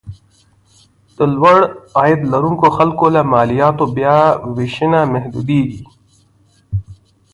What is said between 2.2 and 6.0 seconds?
لرونکو خلکو له مالیاتو بیاوېشنه محدودېږي.